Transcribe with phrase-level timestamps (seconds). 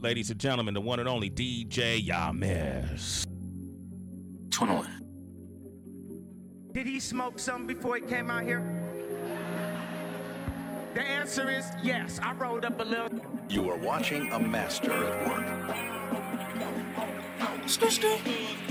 [0.00, 3.24] Ladies and gentlemen, the one and only DJ Yamis.
[4.50, 4.86] 21.
[6.72, 8.62] Did he smoke something before he came out here?
[10.94, 12.20] The answer is yes.
[12.22, 13.20] I rolled up a little.
[13.48, 15.46] You are watching a master at work.
[17.66, 18.65] Did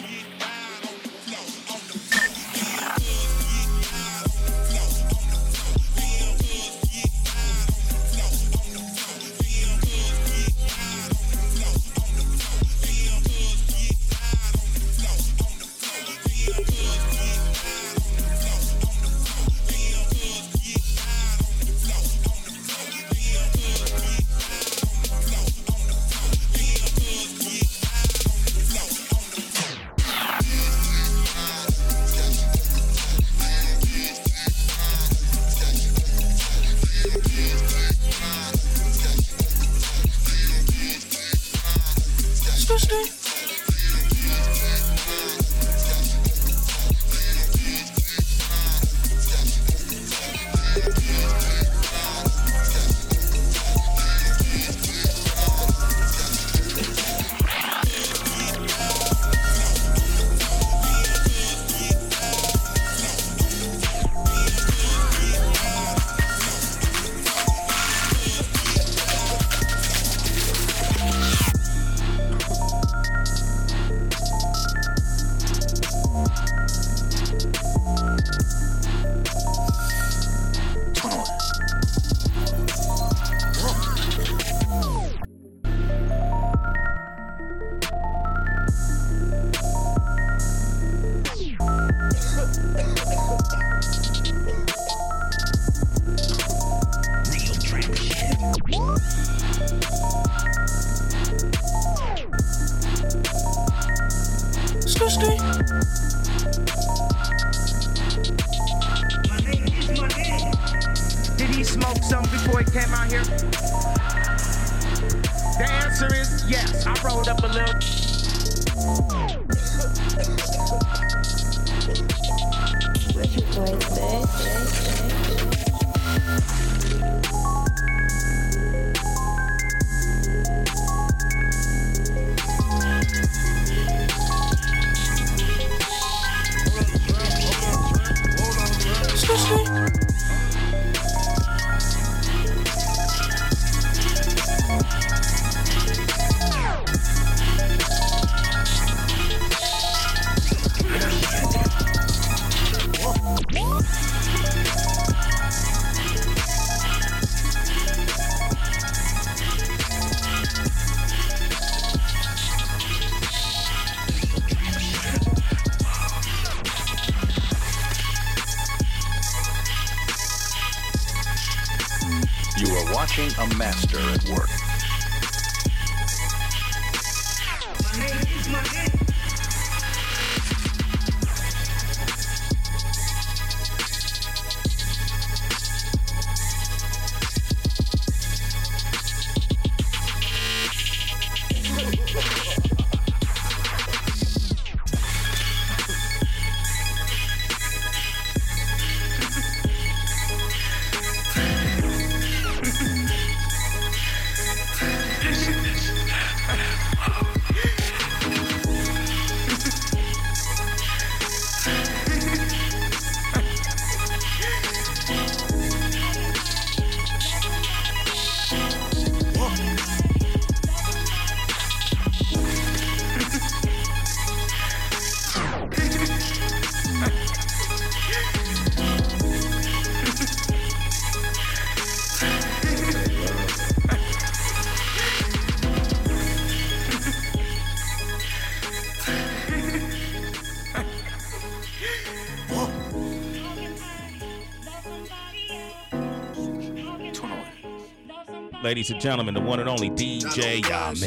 [248.86, 251.02] Ladies and gentlemen, the one and only DJ drive,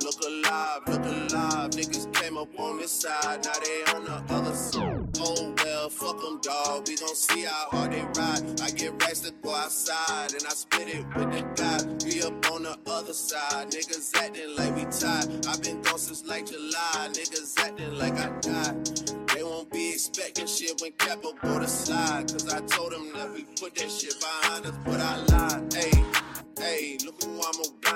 [0.00, 1.70] look alive, look alive.
[1.72, 5.04] Niggas came up on this side, now they on the other side.
[5.18, 6.86] Oh well, fuck them, dog.
[6.86, 7.66] We gon' see how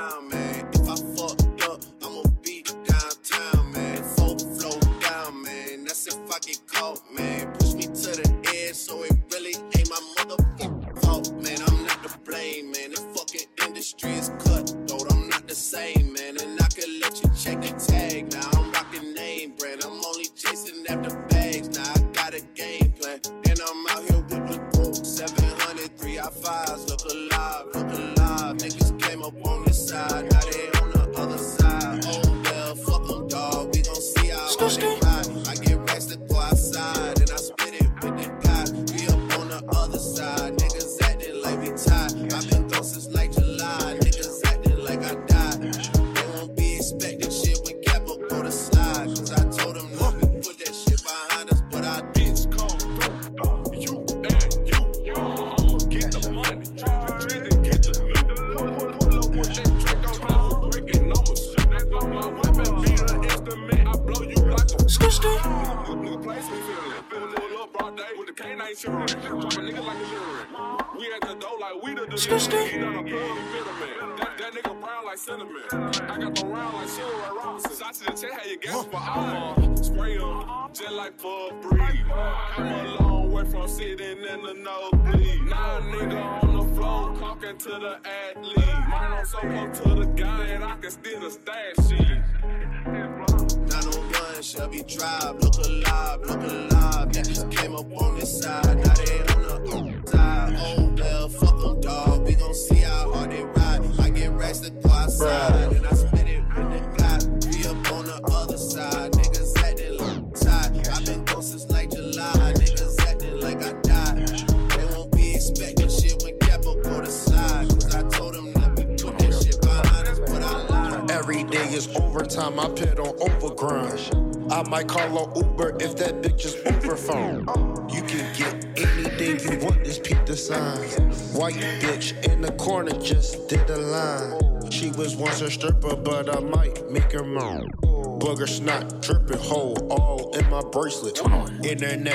[0.08, 0.69] down, man.
[0.72, 4.02] If I fucked up, I'ma be downtown, man.
[4.16, 5.84] Full flow down, man.
[5.84, 7.00] That's if I get caught,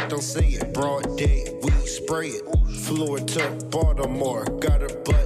[0.07, 0.73] don't say it.
[0.73, 2.43] Broad day, we spray it.
[2.83, 5.23] Floor to Baltimore, got a butt.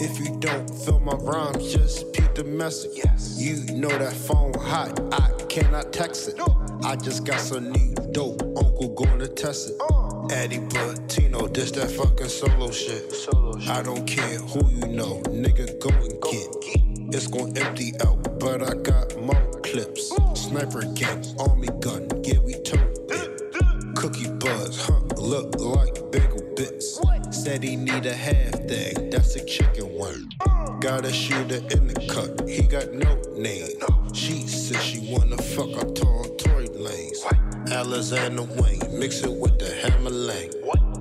[0.00, 2.92] If you don't feel my rhymes, just peep the message.
[2.94, 3.36] Yes.
[3.40, 6.40] You know that phone hot, I cannot text it.
[6.84, 9.76] I just got some new dope, uncle gonna test it.
[9.80, 10.26] Uh.
[10.30, 13.10] Addie Platino, this that fucking solo shit.
[13.12, 13.70] solo shit.
[13.70, 16.48] I don't care who you know, nigga, go and go get.
[16.62, 17.14] it.
[17.14, 20.12] It's gonna empty out, but I got more clips.
[20.34, 22.87] Sniper gang, army gun, yeah, we told
[23.98, 25.00] Cookie buzz, huh?
[25.16, 27.00] Look like bagel bits.
[27.00, 27.34] What?
[27.34, 30.30] Said he need a half thing, that's a chicken wing.
[30.46, 30.78] Uh.
[30.78, 33.76] Got a shooter in the cut, he got no name.
[33.80, 34.08] No.
[34.14, 37.24] She said she wanna fuck up tall toy lanes.
[37.72, 40.52] Alexander Wayne, mix it with the hammer lane.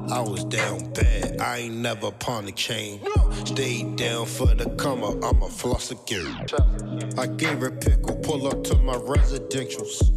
[0.09, 2.99] I was down bad, I ain't never pawned the chain.
[3.03, 3.31] No.
[3.45, 6.47] Stayed down for the come up, I'm a floss again.
[7.15, 10.16] I gave her pickle, pull up to my residentials.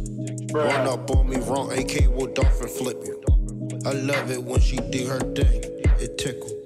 [0.51, 0.67] Bruh.
[0.67, 3.21] Run up on me wrong, AK will dolphin flip you.
[3.85, 5.63] I love it when she do her thing,
[5.99, 6.60] it tickles.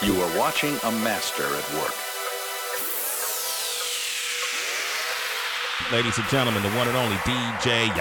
[0.00, 1.92] You are watching a master at work.
[5.92, 7.94] Ladies and gentlemen, the one and only DJ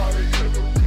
[0.00, 0.30] Yamez.
[0.40, 0.79] Ladies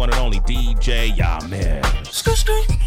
[0.00, 2.79] one and only DJ Yamir.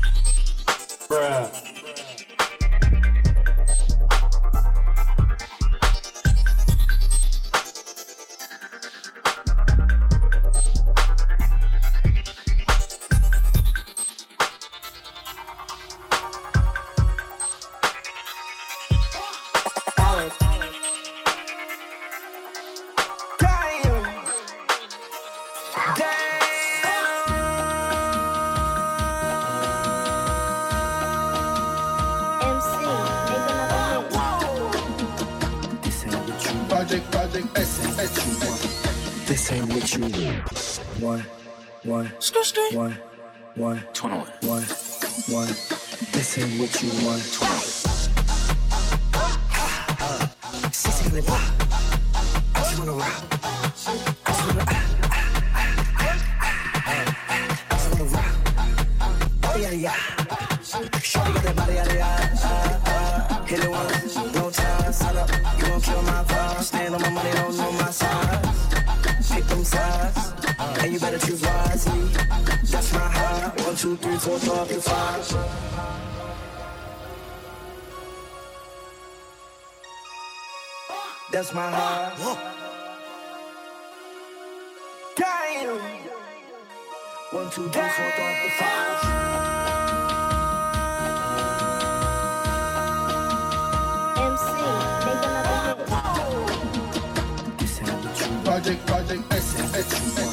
[40.03, 40.11] One,
[40.99, 41.23] one,
[41.85, 42.11] one,
[43.55, 44.27] one, 21.
[44.41, 44.63] one,
[45.29, 45.47] one.
[46.11, 47.23] This ain't what you want.
[47.39, 47.63] Pop.
[52.53, 53.23] I just wanna rock.
[54.25, 54.65] I just wanna.
[58.11, 58.27] Rock.
[59.45, 59.95] Oh yeah, yeah.
[60.99, 62.39] Shorty got that body, yeah, yeah.
[62.43, 63.45] Uh, uh.
[63.45, 65.17] Hit it once, no time.
[65.17, 66.42] Up, you gon' kill my vibe.
[71.03, 71.99] Better choose wisely.
[72.71, 73.61] That's my heart.
[73.65, 75.27] One, two, three, four, five, and five.
[81.33, 82.37] That's my high.
[85.17, 85.79] Damn.
[87.31, 88.11] One, two, three, four,
[88.59, 88.99] five.
[94.29, 94.45] MC,
[95.05, 95.85] make another
[96.29, 97.59] hit.
[97.59, 100.32] This ain't what you project, project, S, S, This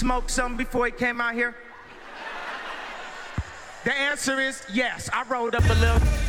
[0.00, 1.54] smoked some before he came out here?
[3.84, 5.10] The answer is yes.
[5.12, 6.19] I rolled up a little.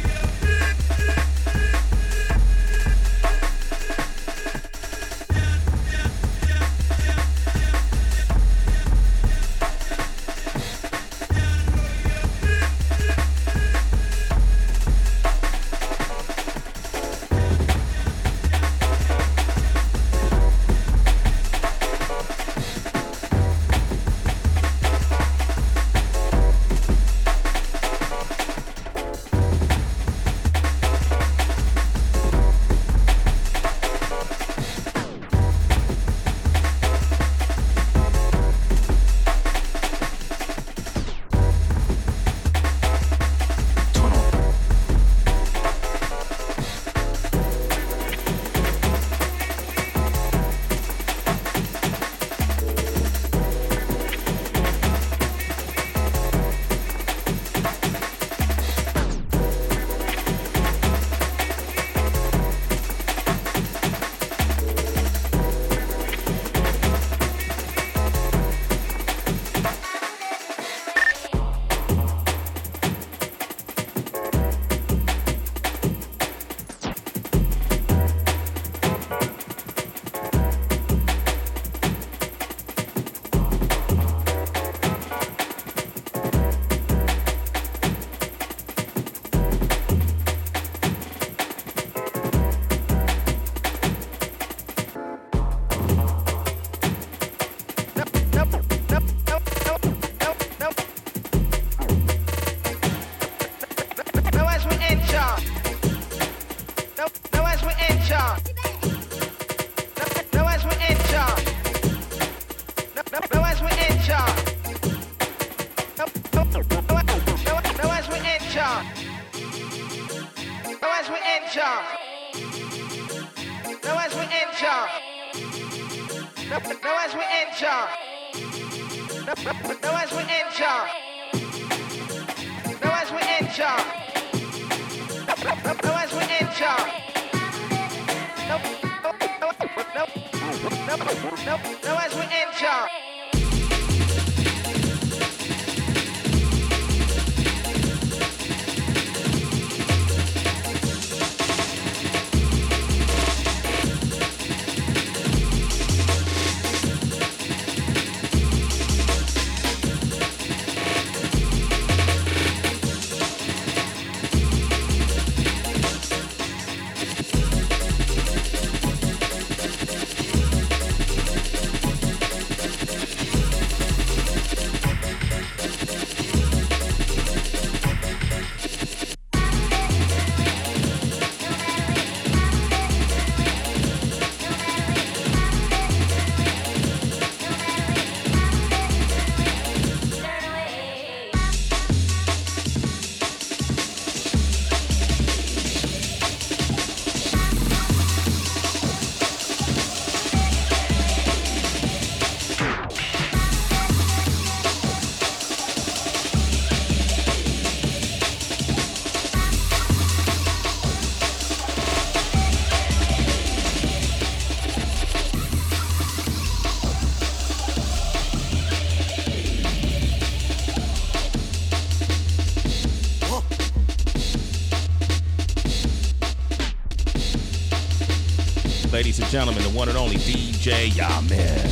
[229.32, 231.71] gentlemen, the one and only DJ Yamin.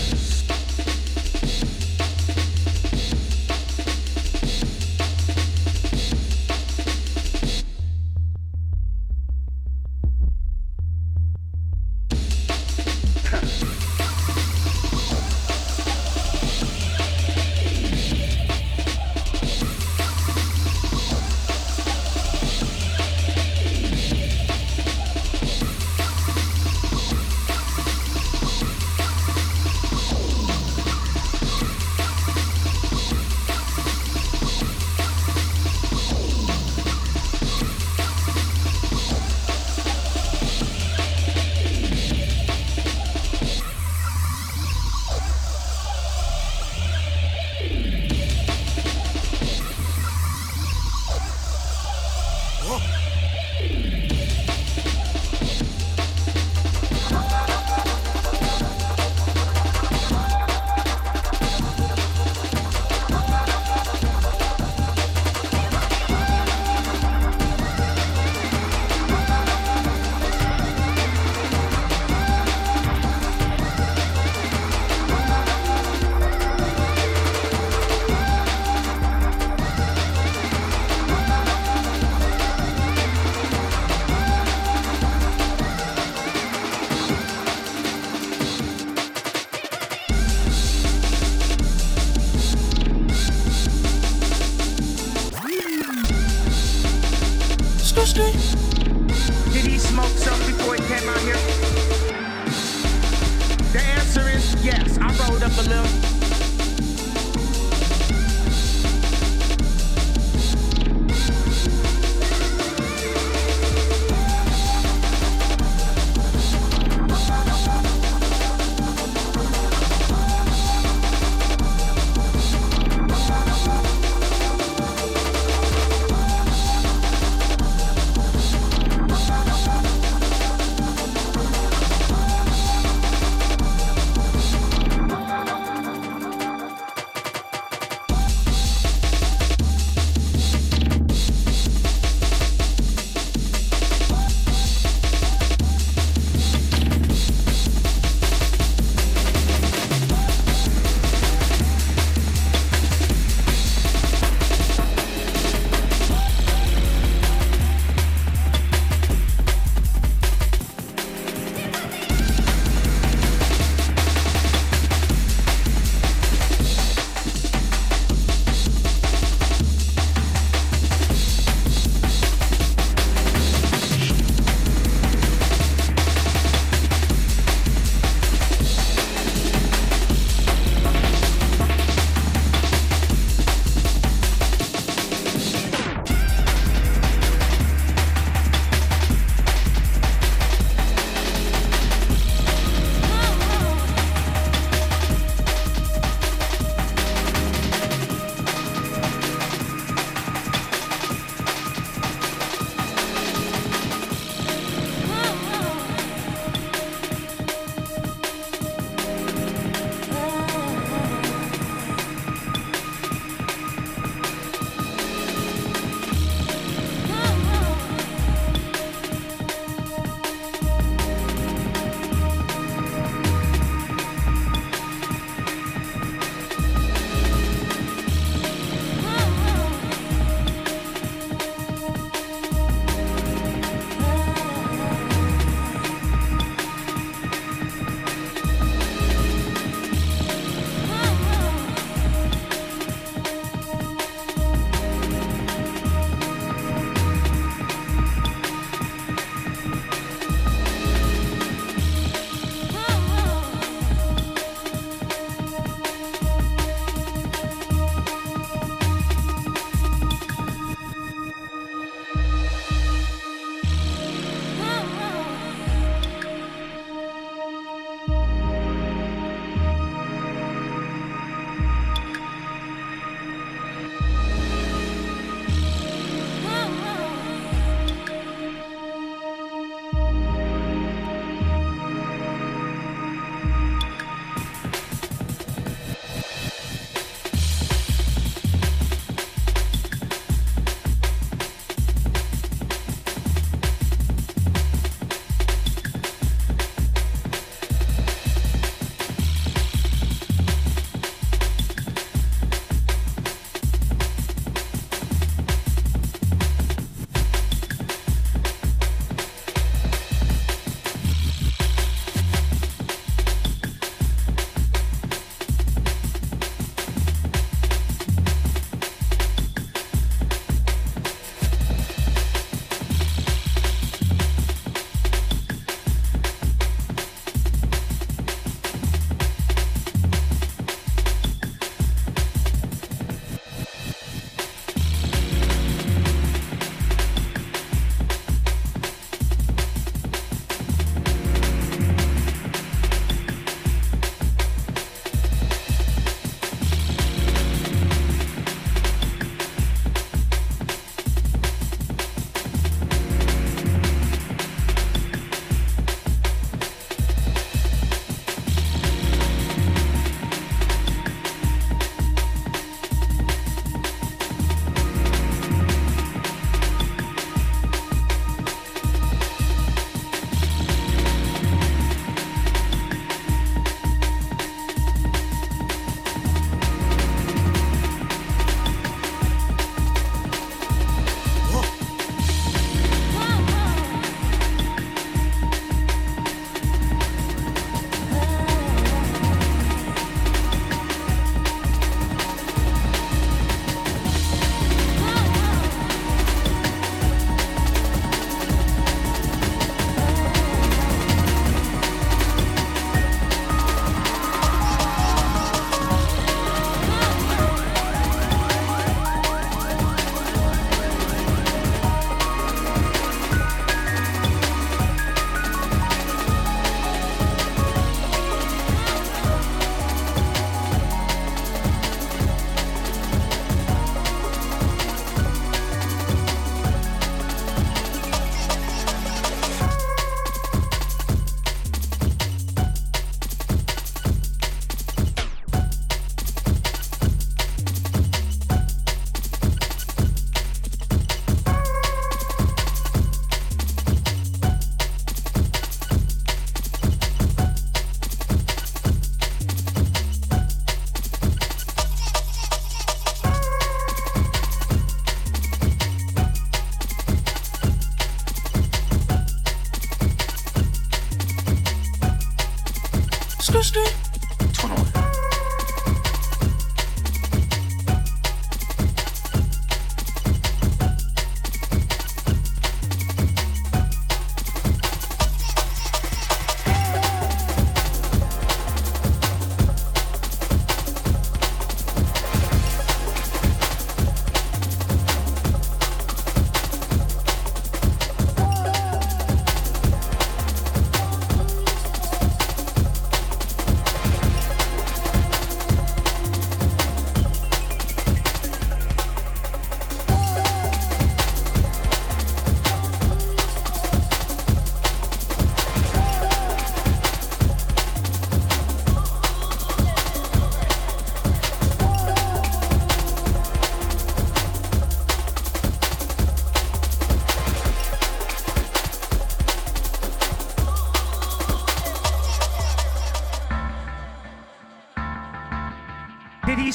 [105.52, 106.29] I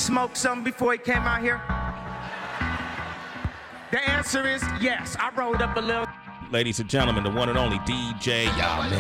[0.05, 1.63] Did he smoke something before he came out here?
[3.91, 5.17] The answer is yes.
[5.19, 6.05] I rolled up a little.
[6.51, 8.93] Ladies and gentlemen, the one and only DJ Yaman.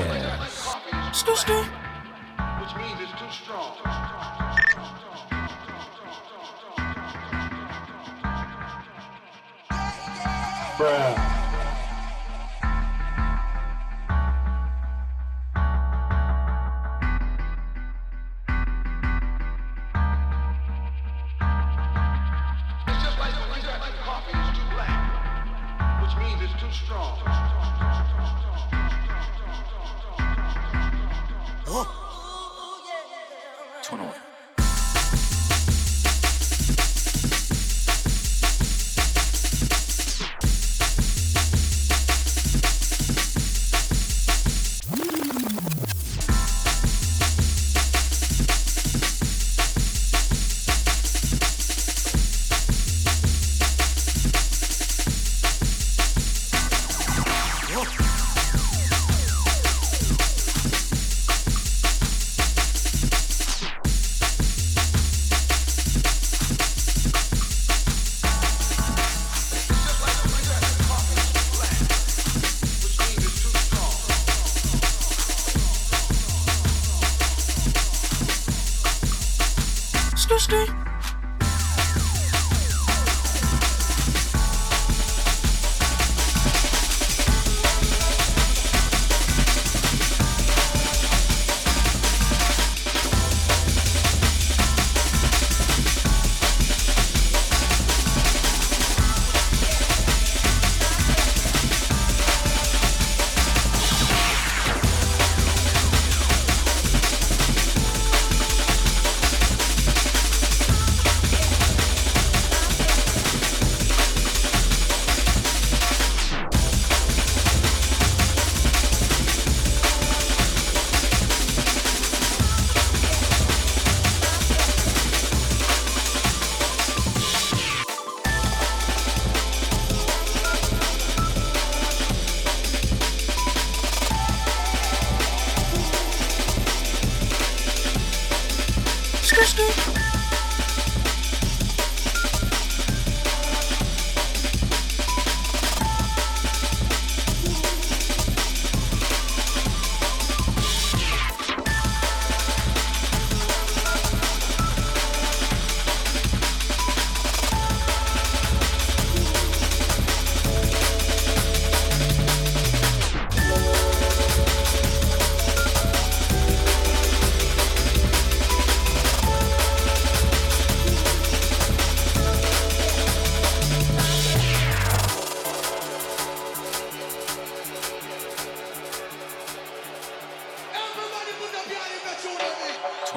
[26.94, 27.93] Strong.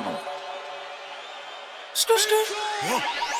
[0.03, 0.17] 殿
[1.93, 3.36] しとしと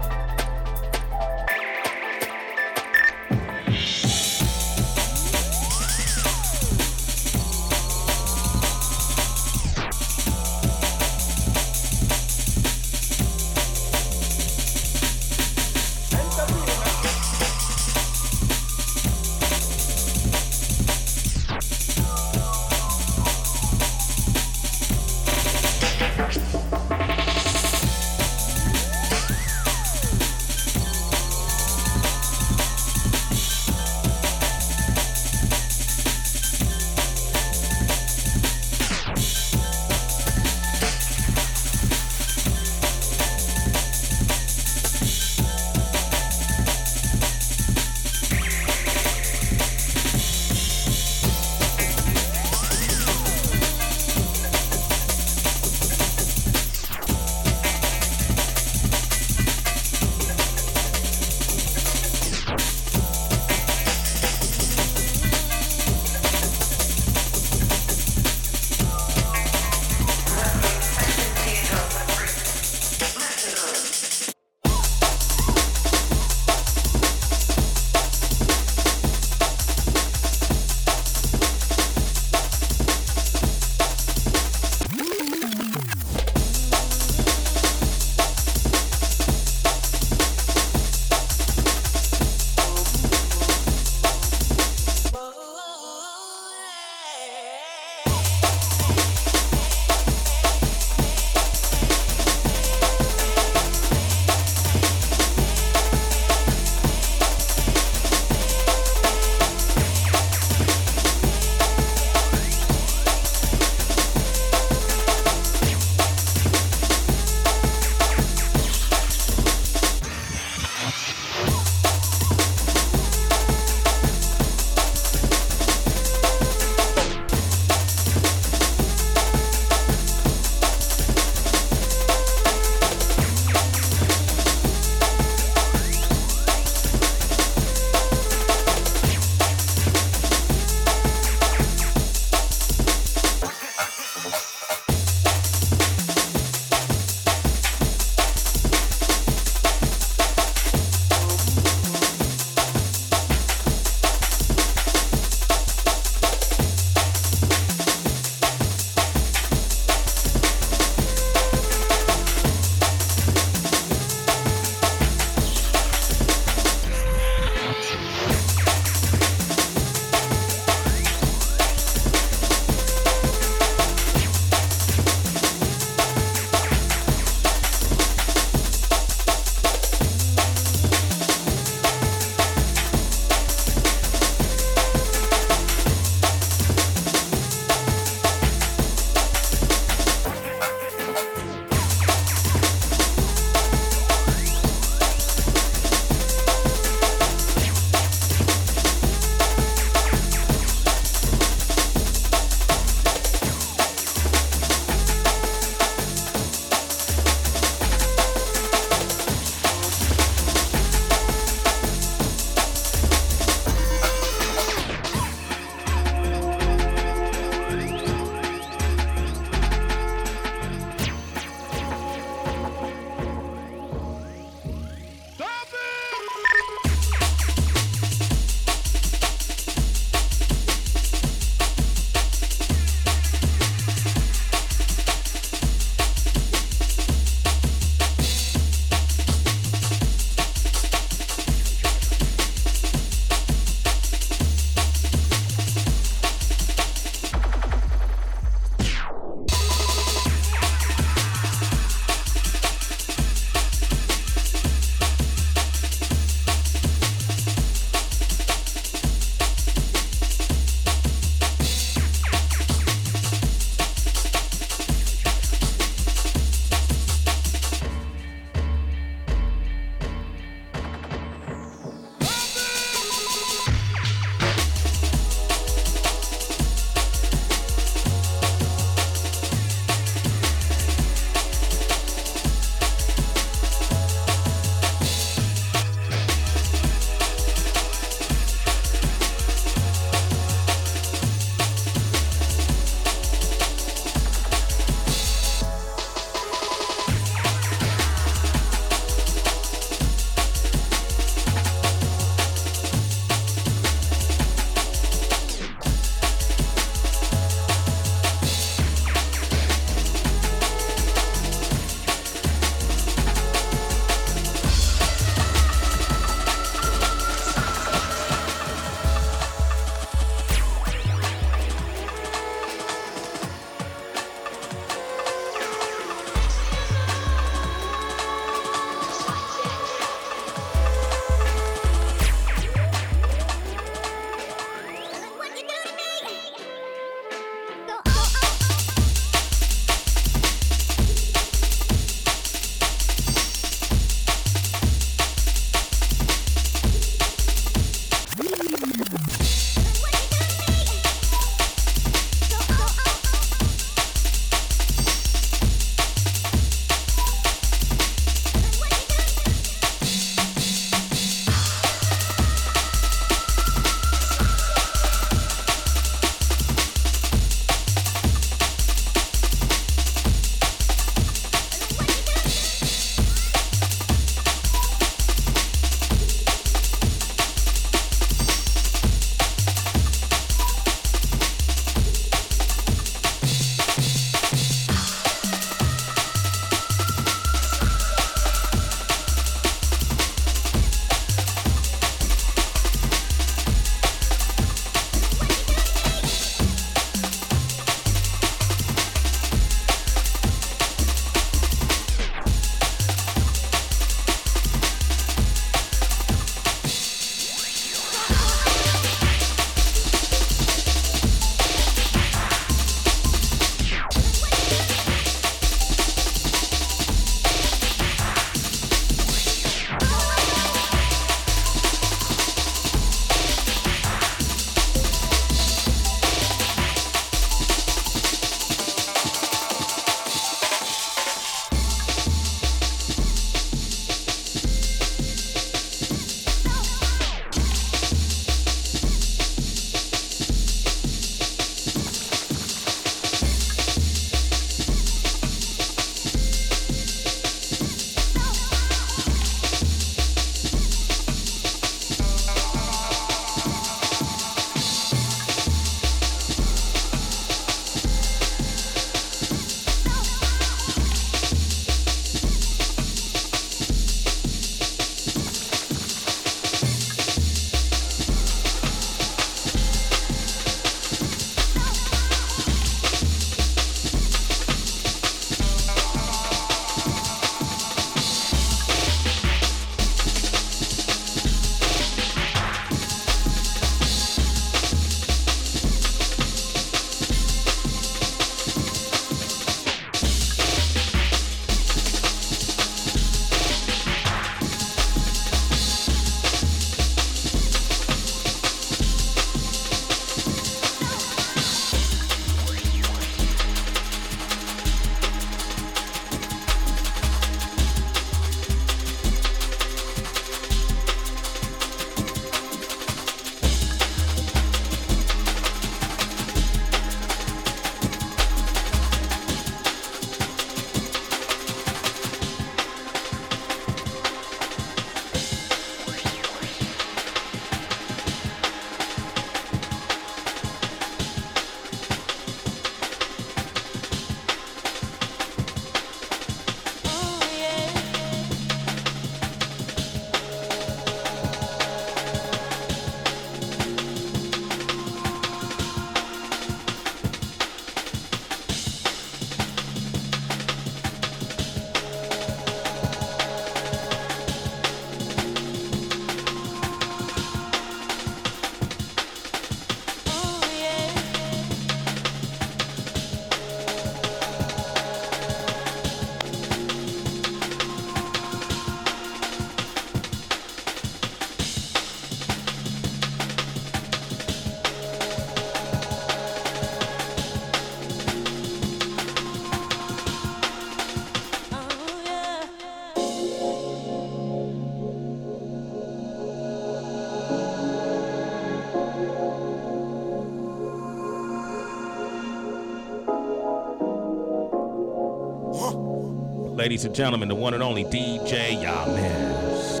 [596.82, 600.00] Ladies and gentlemen, the one and only DJ Yamis.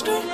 [0.00, 0.29] Skr,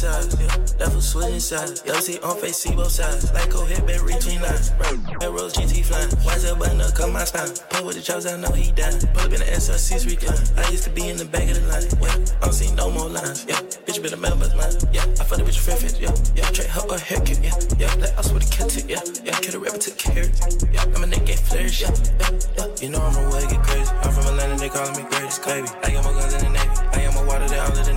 [0.00, 0.56] circumcised, yeah.
[0.78, 1.84] That switching sides.
[1.84, 3.32] Y'all see on face, see both sides.
[3.32, 4.70] Like co hit back between lines.
[5.20, 6.08] That rose GT flying.
[6.24, 7.52] Why's that button up, cut my spine.
[7.70, 9.00] Pull with the chops, I know he dying.
[9.12, 10.40] Pull up in the SR6 recline.
[10.56, 12.16] I used to be in the back of the line, yeah.
[12.40, 13.60] I don't see no more lines, yeah.
[13.84, 15.04] Bitch been a member's mine, yeah.
[15.20, 16.14] I fuck the bitch for fit, yeah.
[16.34, 17.56] Yeah, trade her a haircut, yeah.
[17.76, 19.04] Yeah, like I swear to cut it, yeah.
[19.24, 20.24] Yeah, kill the rapper took care
[20.72, 20.84] yeah.
[20.96, 21.92] I'm a nigga, get flourish, yeah.
[22.20, 22.68] Yeah, yeah.
[22.80, 23.92] You know I'm where it get crazy.
[24.00, 25.68] I'm from Atlanta, they calling me greatest, baby.
[25.84, 26.72] I got more guns in the Navy.
[26.96, 27.89] I got more water than all of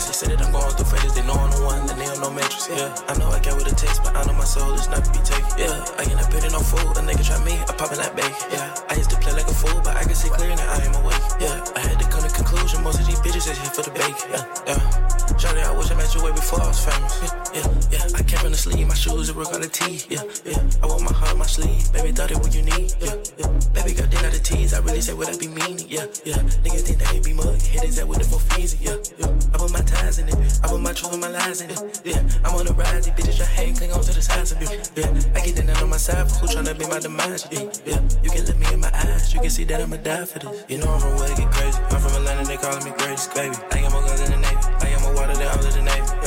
[0.00, 0.12] the Navy.
[0.12, 1.14] Basic said that I'm going through phases.
[1.14, 1.86] They know I'm the one.
[1.86, 2.94] The neo no matrix, yeah.
[3.08, 5.10] I know I got with a taste, but I know my soul is not to
[5.12, 5.84] be taken, yeah.
[5.98, 6.88] I ain't not putting no fool.
[6.96, 8.74] A nigga try me, I pop it like bacon, yeah.
[8.88, 10.94] I used to play like a fool, but I can see clear now I am
[11.04, 11.64] awake, yeah.
[11.76, 12.82] I had to come to conclusion.
[12.82, 15.29] Most of these bitches is here for the bacon, yeah, yeah.
[15.40, 18.18] Shawty, I wish I met you way before I was famous, yeah, yeah, yeah.
[18.18, 20.60] I came from the sleeve, my shoes, it work on the tee, yeah, yeah.
[20.82, 23.48] I want my heart on my sleeve, baby, thought it what you need, yeah, yeah.
[23.72, 26.44] Baby, got then out the tease, I really say what I be meaning, yeah, yeah.
[26.60, 29.32] Niggas think they be mug, hit his that with the four fees, yeah, yeah.
[29.54, 31.80] I put my ties in it, I put my truth and my lies in it,
[32.04, 32.20] yeah.
[32.44, 34.68] I'm on the rise, these bitches try hate, cling on to the sides of me,
[34.68, 35.08] yeah.
[35.32, 38.00] I get that on my side, for who tryna be my demise, yeah, yeah.
[38.20, 40.68] You can look me in my eyes, you can see that I'ma die for this.
[40.68, 43.32] You know I'm from where it get crazy, I'm from Atlanta, they calling me greatest,
[43.32, 43.56] baby.
[43.72, 44.39] I got more guns in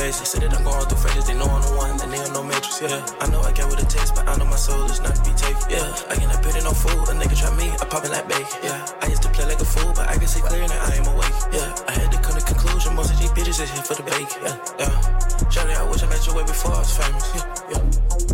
[0.04, 0.12] the Navy.
[0.12, 2.42] Basic said that I'm going through phases, they know I'm the one, the neo no
[2.42, 3.00] matrix, yeah.
[3.20, 5.22] I know I got with a taste, but I know my soul is not to
[5.24, 5.96] be taken, yeah.
[6.10, 8.84] I cannot in no fool, a nigga try me, I pop it like bacon, yeah.
[9.00, 11.06] I used to play like a fool, but I can see clear now I am
[11.08, 11.72] awake, yeah.
[11.88, 14.44] I had to come to conclusion, most of these bitches is here for the bacon,
[14.44, 14.92] yeah, yeah.
[15.48, 18.33] Shawty, I wish I met you way before I was famous, yeah, yeah.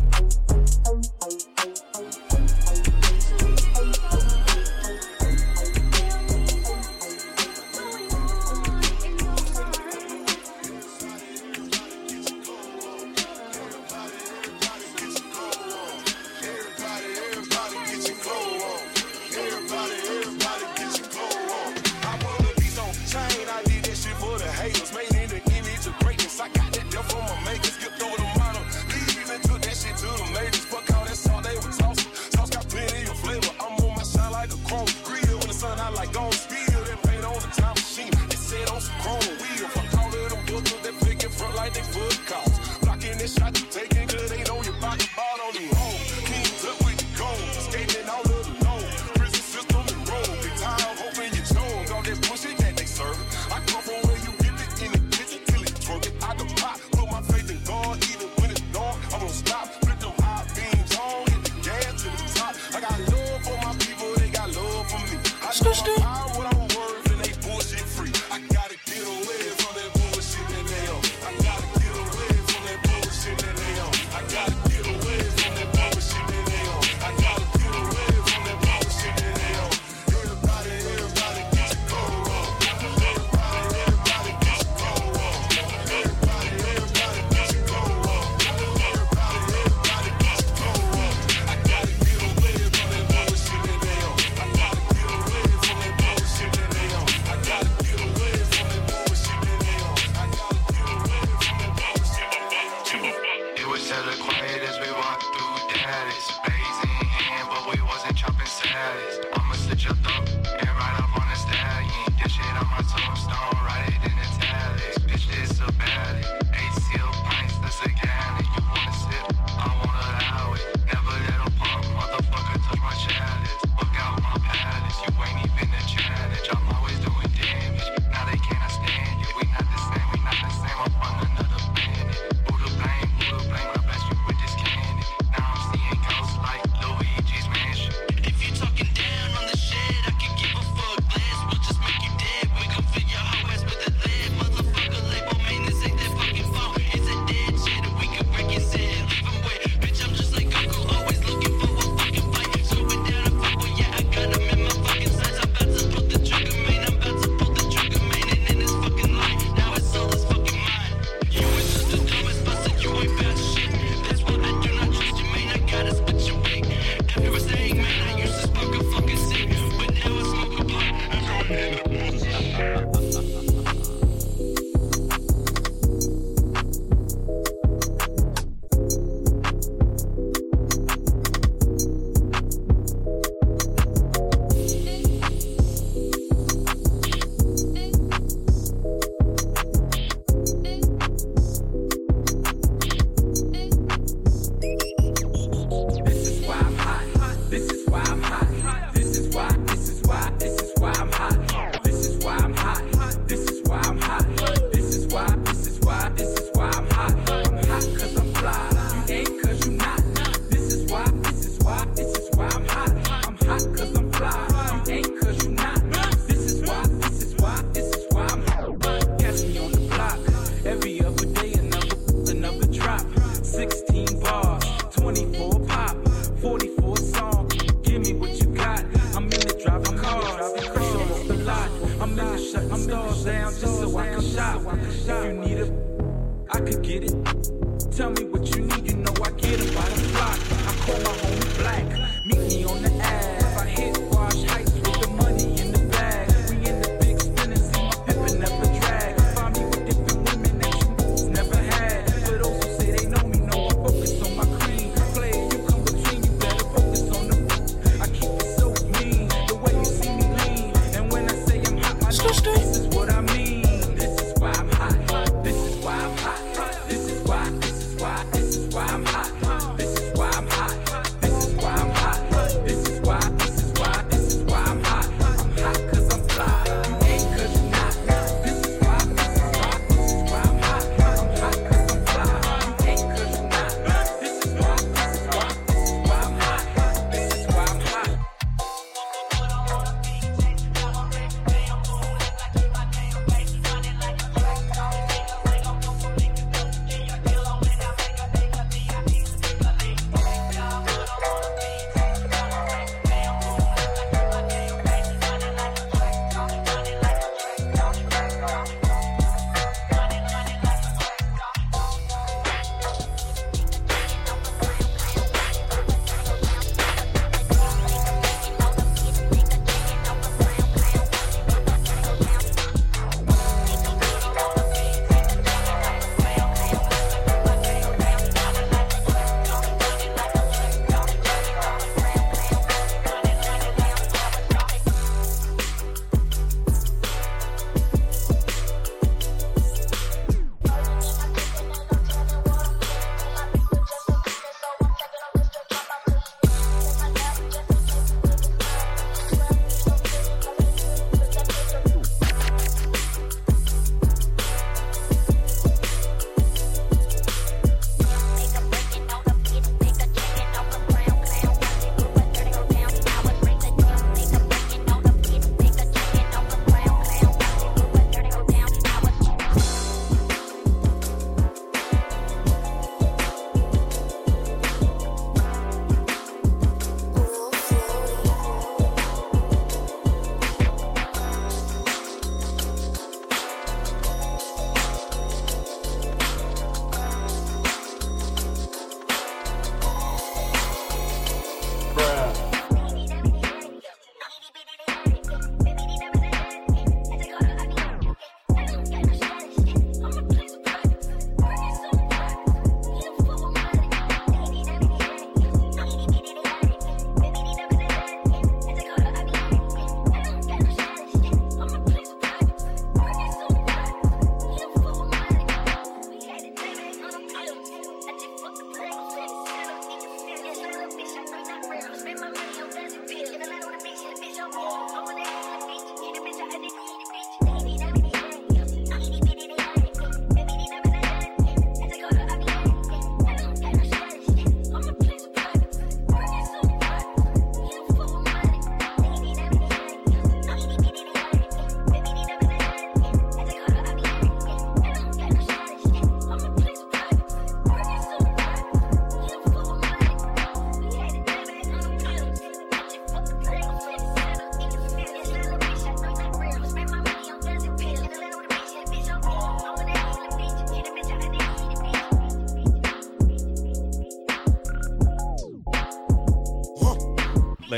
[43.51, 43.90] I take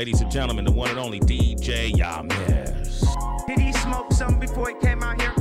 [0.03, 3.05] Ladies and gentlemen, the one and only DJ Yamis.
[3.47, 5.32] Did he smoke some before he came out here?